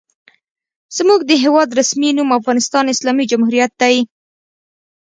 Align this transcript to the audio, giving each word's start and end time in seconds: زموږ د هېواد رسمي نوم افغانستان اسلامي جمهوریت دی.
زموږ 0.97 1.19
د 1.25 1.31
هېواد 1.43 1.69
رسمي 1.79 2.09
نوم 2.17 2.29
افغانستان 2.39 2.85
اسلامي 2.93 3.25
جمهوریت 3.31 3.71
دی. 3.81 3.95